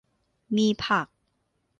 [0.55, 1.07] มีผัก